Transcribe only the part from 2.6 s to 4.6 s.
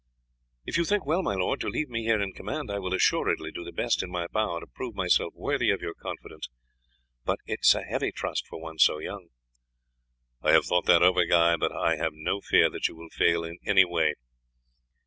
I will assuredly do the best in my power